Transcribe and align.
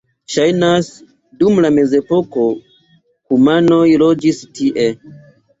Ŝajnas, 0.35 0.87
dum 1.41 1.61
la 1.65 1.69
mezepoko 1.75 2.47
kumanoj 3.11 3.83
loĝis 4.05 4.41
tie. 4.57 4.91